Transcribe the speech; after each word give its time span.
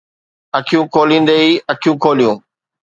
اکيون 0.59 0.85
کوليندي 0.93 1.33
ئي 1.41 1.49
اکيون 1.71 1.95
کوليون! 2.03 2.37